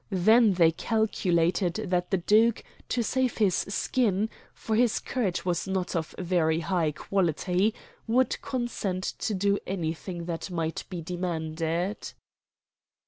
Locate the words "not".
5.67-5.95